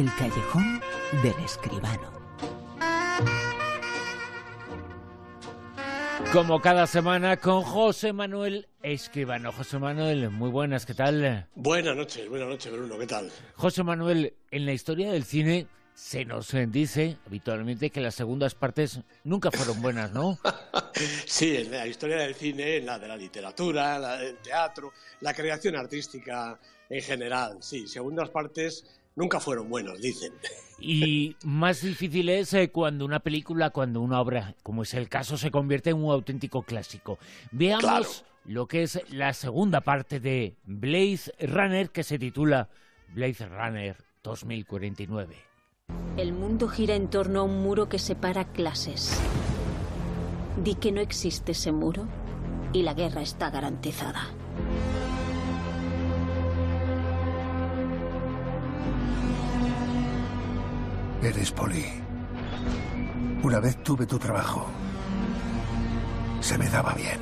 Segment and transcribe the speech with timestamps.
[0.00, 0.80] El callejón
[1.22, 2.10] del escribano.
[6.32, 9.52] Como cada semana con José Manuel Escribano.
[9.52, 11.46] José Manuel, muy buenas, ¿qué tal?
[11.54, 13.30] Buenas noches, buenas noches, Bruno, ¿qué tal?
[13.56, 19.00] José Manuel, en la historia del cine se nos dice habitualmente que las segundas partes
[19.24, 20.38] nunca fueron buenas, ¿no?
[21.26, 25.34] sí, en la historia del cine, en la de la literatura, la del teatro, la
[25.34, 28.84] creación artística en general, sí, segundas partes
[29.16, 30.32] nunca fueron buenos, dicen.
[30.82, 35.36] Y más difícil es eh, cuando una película, cuando una obra, como es el caso,
[35.36, 37.18] se convierte en un auténtico clásico.
[37.52, 42.70] Veamos lo que es la segunda parte de Blaze Runner, que se titula
[43.12, 45.36] Blaze Runner 2049.
[46.16, 49.20] El mundo gira en torno a un muro que separa clases.
[50.62, 52.06] Di que no existe ese muro
[52.72, 54.28] y la guerra está garantizada.
[61.22, 61.84] Eres Poli.
[63.42, 64.66] Una vez tuve tu trabajo.
[66.40, 67.20] Se me daba bien.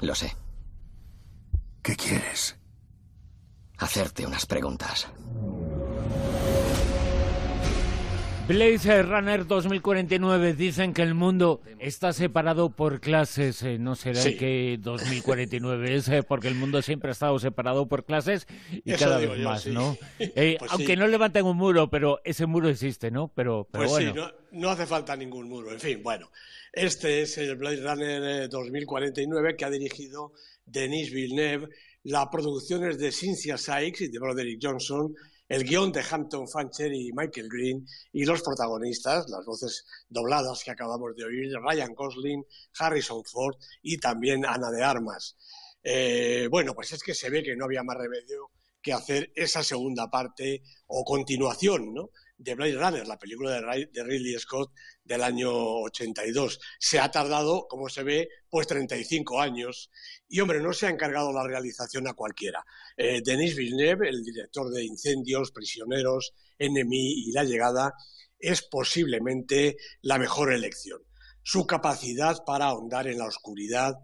[0.00, 0.36] Lo sé.
[1.82, 2.58] ¿Qué quieres?
[3.78, 5.06] Hacerte unas preguntas.
[8.46, 13.62] Blaze Runner 2049 dicen que el mundo está separado por clases.
[13.62, 18.04] Eh, no será que 2049 es eh, porque el mundo siempre ha estado separado por
[18.04, 19.96] clases y cada vez más, ¿no?
[20.18, 23.32] Eh, pues aunque no levanten un muro, pero ese muro existe, ¿no?
[23.34, 24.12] Pero, pero pues sí,
[24.52, 25.72] no, hace falta ningún muro.
[25.72, 26.30] En fin, bueno,
[26.72, 30.32] este es el Blaze Runner 2049 que ha dirigido
[30.66, 31.70] Denis Villeneuve,
[32.02, 35.14] la producción es de Cynthia Sykes y de Broderick Johnson,
[35.48, 40.70] el guion de Hampton Fancher y Michael Green y los protagonistas, las voces dobladas que
[40.70, 42.44] acabamos de oír, Ryan Gosling,
[42.78, 45.36] Harrison Ford y también Ana de Armas.
[45.82, 49.62] Eh, bueno, pues es que se ve que no había más remedio que hacer esa
[49.62, 52.10] segunda parte o continuación, ¿no?
[52.36, 54.72] De Blade Runner, la película de Ridley Scott
[55.02, 56.60] del año 82.
[56.78, 59.90] Se ha tardado, como se ve, pues 35 años.
[60.28, 62.64] Y hombre, no se ha encargado la realización a cualquiera.
[62.96, 67.92] Eh, Denis Villeneuve, el director de Incendios, Prisioneros, Enemy y La Llegada,
[68.38, 71.00] es posiblemente la mejor elección.
[71.42, 73.94] Su capacidad para ahondar en la oscuridad,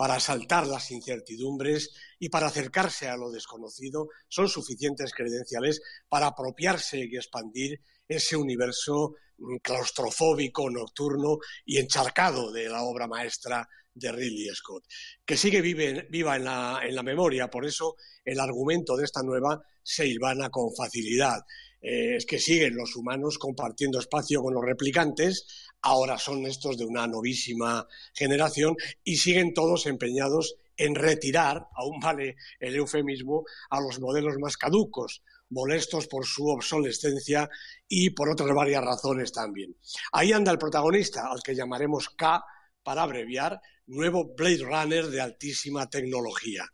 [0.00, 7.00] para saltar las incertidumbres y para acercarse a lo desconocido son suficientes credenciales para apropiarse
[7.00, 14.48] y expandir ese universo mm, claustrofóbico, nocturno y encharcado de la obra maestra de Ridley
[14.54, 14.84] Scott,
[15.22, 20.48] que sigue viva en la, memoria, por eso el argumento de esta nueva se hilvana
[20.48, 21.44] con facilidad.
[21.82, 26.84] Eh, es que siguen los humanos compartiendo espacio con los replicantes, ahora son estos de
[26.84, 34.00] una novísima generación y siguen todos empeñados en retirar, aún vale el eufemismo, a los
[34.00, 37.50] modelos más caducos, molestos por su obsolescencia
[37.86, 39.76] y por otras varias razones también.
[40.12, 42.42] Ahí anda el protagonista, al que llamaremos K
[42.82, 46.64] para abreviar, nuevo Blade Runner de altísima tecnología.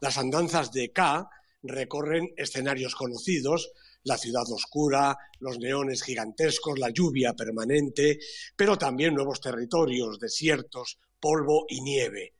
[0.00, 1.28] Las andanzas de K
[1.62, 3.70] recorren escenarios conocidos,
[4.04, 8.18] la ciudad oscura, los neones gigantescos, la lluvia permanente,
[8.56, 12.34] pero también nuevos territorios, desiertos, polvo y nieve.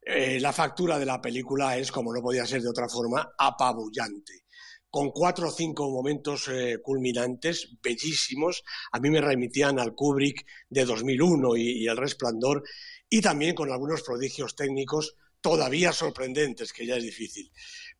[0.00, 4.44] Eh, la factura de la película es, como no podía ser de otra forma, apabullante
[4.90, 8.64] con cuatro o cinco momentos eh, culminantes, bellísimos.
[8.92, 12.62] A mí me remitían al Kubrick de 2001 y, y, El Resplandor,
[13.08, 17.50] y también con algunos prodigios técnicos todavía sorprendentes, que ya es difícil.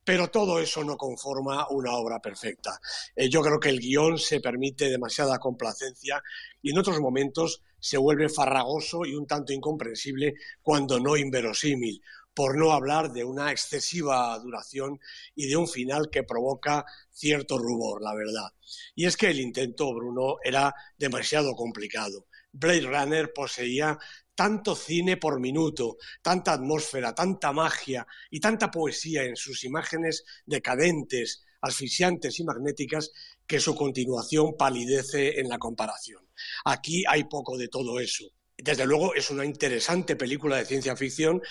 [0.05, 2.81] Pero todo eso no conforma una obra perfecta.
[3.15, 6.23] Eh, yo creo que el guion se permite demasiada complacencia
[6.63, 12.03] y en otros momentos se vuelve farragoso y un tanto incomprensible cuando no inverosímil,
[12.35, 15.01] por no hablar de una excesiva duración
[15.35, 18.53] y de un final que provoca cierto rubor, la verdad.
[18.95, 22.27] Y es que el intento, Bruno, era demasiado complicado.
[22.53, 23.99] Blade Runner poseía
[24.39, 31.43] tanto cine por minuto, tanta atmósfera, tanta magia y tanta poesía en sus imágenes decadentes,
[31.61, 33.11] asfixiantes y magnéticas
[33.49, 36.25] que su continuación palidece en la comparación.
[36.65, 38.27] Aquí hay poco de todo eso.
[38.57, 41.43] Desde luego es una interesante película de ciencia ficción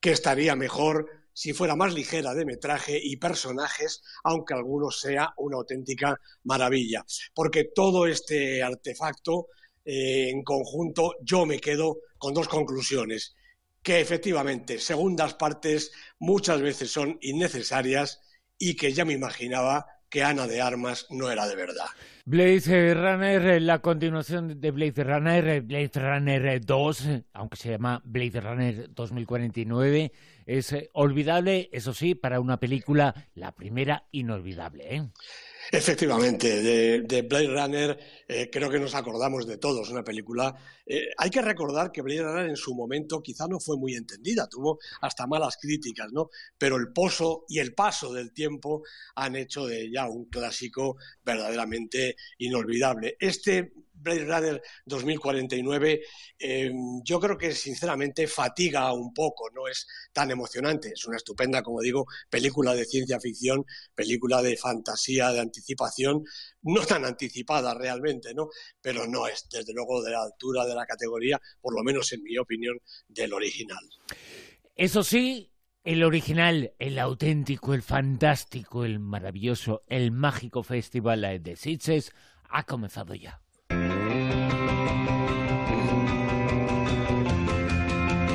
[0.00, 5.58] que estaría mejor si fuera más ligera de metraje y personajes, aunque algunos sea una
[5.58, 7.04] auténtica maravilla.
[7.34, 9.46] Porque todo este artefacto
[9.84, 13.34] eh, en conjunto, yo me quedo con dos conclusiones.
[13.82, 18.20] Que efectivamente, segundas partes muchas veces son innecesarias
[18.56, 21.86] y que ya me imaginaba que Ana de Armas no era de verdad.
[22.26, 28.94] Blade Runner, la continuación de Blade Runner, Blade Runner 2, aunque se llama Blade Runner
[28.94, 30.12] 2049,
[30.44, 34.96] es olvidable, eso sí, para una película, la primera inolvidable.
[34.96, 35.02] ¿eh?
[35.74, 36.60] Efectivamente,
[37.00, 37.98] de, Blade Runner
[38.28, 40.54] eh, creo que nos acordamos de todos, una película.
[40.84, 44.46] Eh, hay que recordar que Blade Runner en su momento quizá no fue muy entendida,
[44.50, 46.28] tuvo hasta malas críticas, ¿no?
[46.58, 48.82] Pero el pozo y el paso del tiempo
[49.14, 53.16] han hecho de ella un clásico verdaderamente inolvidable.
[53.18, 56.02] Este Blade Runner 2049,
[56.38, 60.92] em, yo creo que sinceramente fatiga un poco, no es tan emocionante.
[60.94, 63.64] Es una estupenda, como digo, película de ciencia ficción,
[63.94, 66.24] película de fantasía, de anticipación,
[66.62, 68.48] no tan anticipada realmente, ¿no?
[68.80, 72.22] Pero no es, desde luego, de la altura de la categoría, por lo menos en
[72.22, 72.78] mi opinión,
[73.08, 73.88] del original.
[74.74, 75.52] Eso sí,
[75.84, 82.12] el original, el auténtico, el fantástico, el maravilloso, el mágico festival de Sitges
[82.48, 83.42] ha comenzado ya.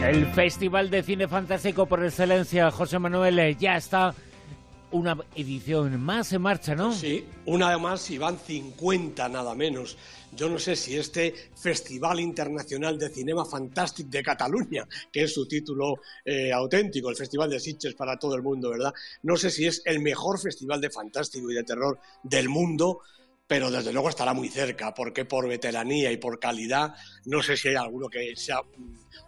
[0.08, 4.16] El Festival de Cine Fantástico por excelencia, José Manuel, eh, ya está
[4.92, 6.94] una edición más en marcha, ¿no?
[6.94, 9.98] Sí, una más y van 50 nada menos.
[10.32, 15.46] Yo no sé si este Festival Internacional de Cinema Fantástico de Cataluña, que es su
[15.46, 18.94] título eh, auténtico, el Festival de Sitges para todo el mundo, ¿verdad?
[19.24, 23.02] No sé si es el mejor festival de fantástico y de terror del mundo,
[23.48, 26.94] pero desde luego estará muy cerca, porque por veteranía y por calidad
[27.26, 28.62] no sé si hay alguno que sea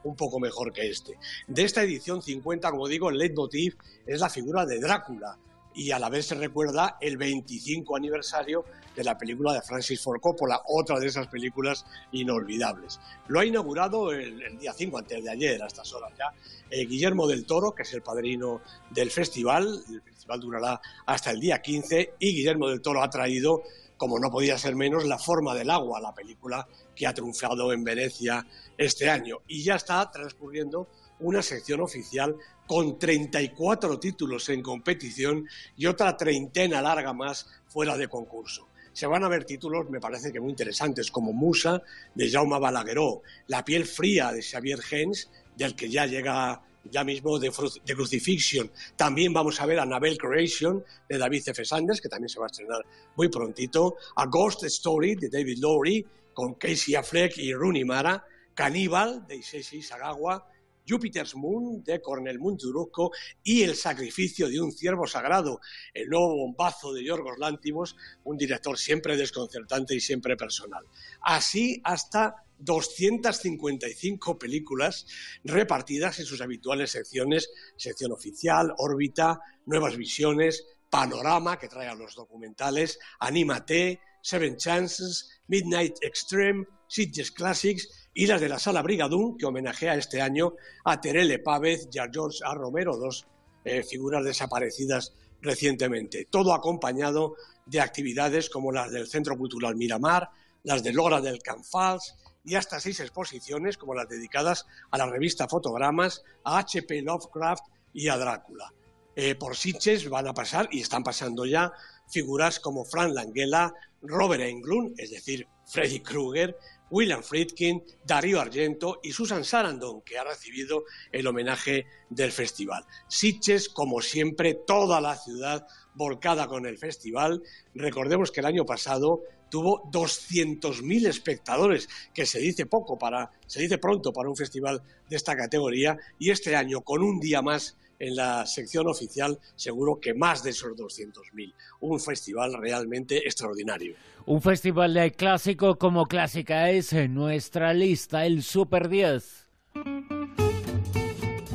[0.04, 1.18] un poco mejor que este.
[1.48, 5.38] De esta edición 50, como digo, el leitmotiv es la figura de Drácula
[5.74, 10.20] y a la vez se recuerda el 25 aniversario de la película de Francis Ford
[10.20, 13.00] Coppola, otra de esas películas inolvidables.
[13.28, 16.34] Lo ha inaugurado el, día 5, antes de ayer, a estas horas ya,
[16.70, 19.82] eh, Guillermo del Toro, que es el padrino del festival.
[19.90, 23.64] El festival durará hasta el día 15 y Guillermo del Toro ha traído
[24.00, 26.66] como no podía ser menos, La forma del agua, la película
[26.96, 28.48] que ha triunfado en Venecia
[28.78, 29.40] este año.
[29.46, 30.88] Y ya está transcurriendo
[31.20, 38.08] una sección oficial con 34 títulos en competición y otra treintena larga más fuera de
[38.08, 38.70] concurso.
[38.94, 41.82] Se van a ver títulos, me parece que muy interesantes, como Musa,
[42.16, 47.40] de Jaume Balagueró, La piel fría, de Xavier Gens, del que ya llega ya mismo
[47.40, 47.52] de,
[47.96, 48.72] Crucifixion.
[48.96, 51.66] También vamos a ver a Nabel Creation de David F.
[51.66, 53.96] Sanders, que también se va a estrenar muy prontito.
[54.16, 58.26] A Ghost Story de David Lowry con Casey Affleck y Rooney Mara.
[58.54, 60.46] Cannibal de Isesi Sagawa.
[60.90, 63.12] Jupiter's Moon de Cornel Munduruko
[63.44, 65.60] y El sacrificio de un ciervo sagrado,
[65.94, 70.86] el nuevo bombazo de Yorgos Lántimos, un director siempre desconcertante y siempre personal.
[71.22, 75.06] Así hasta 255 películas
[75.44, 82.16] repartidas en sus habituales secciones, sección oficial, órbita, nuevas visiones, panorama, que trae a los
[82.16, 89.46] documentales, Anímate, Seven Chances, Midnight Extreme, Sitges Classics y las de la Sala Brigadún, que
[89.46, 90.54] homenajea este año
[90.84, 92.54] a Terele Pávez y a George A.
[92.54, 93.28] Romero, dos
[93.64, 96.28] eh, figuras desaparecidas recientemente.
[96.30, 97.36] Todo acompañado
[97.66, 100.30] de actividades como las del Centro Cultural Miramar,
[100.64, 105.48] las de Lora del Canfals, y hasta seis exposiciones como las dedicadas a la revista
[105.48, 107.02] Fotogramas, a H.P.
[107.04, 107.64] Lovecraft
[107.94, 108.74] y a Drácula.
[109.16, 111.72] Eh, por Sitges van a pasar, y están pasando ya,
[112.10, 116.58] figuras como Frank Langella, Robert Englund, es decir, Freddy Krueger,
[116.90, 122.86] William Friedkin, Darío Argento y Susan Sarandon, que ha recibido el homenaje del festival.
[123.08, 127.44] Sitges, como siempre, toda la ciudad volcada con el festival.
[127.76, 133.78] Recordemos que el año pasado tuvo 200.000 espectadores, que se dice poco para, se dice
[133.78, 138.16] pronto para un festival de esta categoría, y este año, con un día más en
[138.16, 141.54] la sección oficial, seguro que más de esos 200.000.
[141.82, 143.96] Un festival realmente extraordinario.
[144.26, 149.48] Un festival de clásico como clásica es en nuestra lista, el Super 10.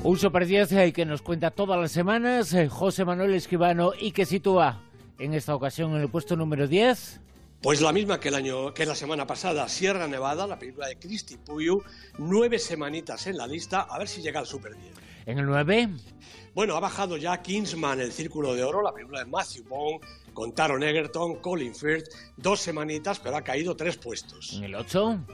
[0.03, 4.13] Un Super 10 eh, que nos cuenta todas las semanas eh, José Manuel Esquivano y
[4.13, 4.83] que sitúa
[5.19, 7.24] en esta ocasión en el puesto número 10
[7.65, 10.99] pues la misma que el año que la semana pasada, Sierra Nevada, la película de
[10.99, 11.83] Christy Puyu,
[12.19, 14.93] nueve semanitas en la lista, a ver si llega al Super 10.
[15.25, 15.89] ¿En el 9?
[16.55, 20.03] Bueno, ha bajado ya Kingsman, El Círculo de Oro, la película de Matthew Bond,
[20.35, 24.53] con Taron Egerton, Colin Firth, dos semanitas, pero ha caído tres puestos.
[24.59, 25.25] ¿En el 8?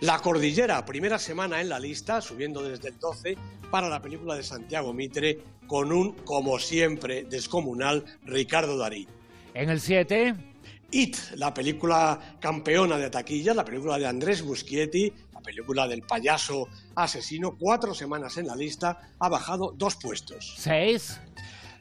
[0.00, 3.36] La Cordillera, primera semana en la lista, subiendo desde el 12
[3.70, 9.06] para la película de Santiago Mitre, con un, como siempre, descomunal Ricardo Darí.
[9.54, 10.47] ¿En el 7?
[10.90, 16.66] It, la película campeona de taquilla, la película de Andrés Muschietti, la película del payaso
[16.94, 20.54] asesino, cuatro semanas en la lista, ha bajado dos puestos.
[20.56, 21.20] ¿Seis?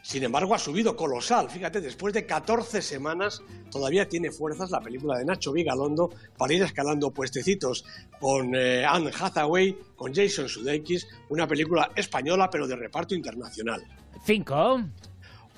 [0.08, 1.50] Sin embargo, ha subido colosal.
[1.50, 6.64] Fíjate, después de 14 semanas todavía tiene fuerzas la película de Nacho Vigalondo para ir
[6.64, 7.84] escalando puestecitos
[8.20, 13.84] con eh, Anne Hathaway, con Jason Sudeikis, una película española pero de reparto internacional.
[14.24, 14.82] Cinco.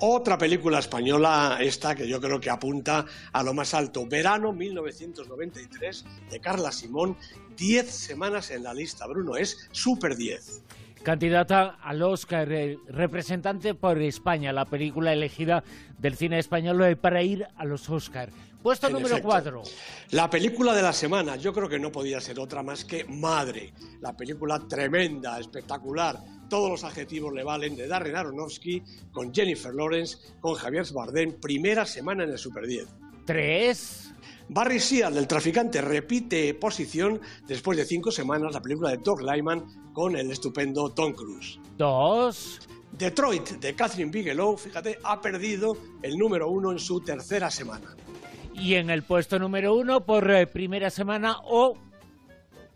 [0.02, 4.06] Otra película española, esta que yo creo que apunta a lo más alto.
[4.06, 7.18] Verano 1993 de Carla Simón.
[7.54, 9.36] Diez semanas en la lista, Bruno.
[9.36, 10.62] Es Super 10.
[11.02, 12.48] Candidata al Oscar,
[12.88, 15.64] representante por España, la película elegida
[15.98, 18.30] del cine español para ir a los Oscar.
[18.62, 19.62] Puesto número 4.
[20.12, 23.72] La película de la semana, yo creo que no podía ser otra más que Madre.
[24.00, 26.18] La película tremenda, espectacular,
[26.50, 31.86] todos los adjetivos le valen, de Darren Aronofsky, con Jennifer Lawrence, con Javier Bardem, primera
[31.86, 32.86] semana en el Super 10.
[33.24, 34.12] Tres.
[34.48, 39.92] Barry Seal, del traficante, repite posición después de cinco semanas la película de Doug Lyman
[39.92, 41.60] con el estupendo Tom Cruise.
[41.78, 42.60] Dos.
[42.90, 47.94] Detroit, de Catherine Bigelow, fíjate, ha perdido el número uno en su tercera semana.
[48.52, 51.78] Y en el puesto número uno por eh, primera semana o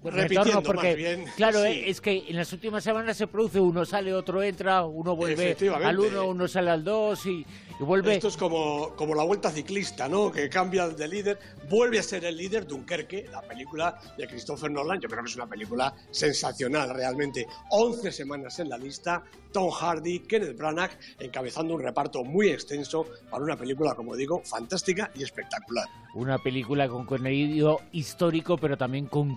[0.05, 1.69] Repitiendo porque más bien, claro sí.
[1.69, 5.57] eh, es que en las últimas semanas se produce uno sale otro entra uno vuelve
[5.73, 7.45] al uno uno sale al dos y,
[7.81, 10.31] y vuelve Esto es como, como la vuelta ciclista, ¿no?
[10.31, 15.01] Que cambia de líder, vuelve a ser el líder Dunkerque, la película de Christopher Nolan.
[15.01, 17.47] Yo creo que es una película sensacional, realmente.
[17.71, 23.43] 11 semanas en la lista, Tom Hardy, Kenneth Branagh, encabezando un reparto muy extenso para
[23.43, 25.89] una película, como digo, fantástica y espectacular.
[26.15, 29.35] una película con contenido histórico pero también con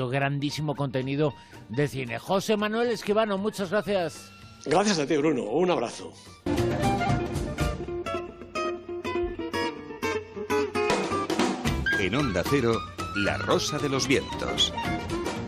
[0.00, 1.34] contenido grandísimo contenido
[1.68, 4.30] de cine José Manuel Esquivano muchas gracias
[4.66, 5.44] Gracias a ti, Bruno.
[5.44, 6.12] Un abrazo.
[11.98, 12.74] En Onda Cero,
[13.16, 14.72] La Rosa de los Vientos.